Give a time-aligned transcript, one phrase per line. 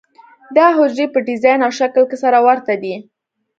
[0.55, 2.95] دا حجرې په ډیزاین او شکل کې سره ورته دي.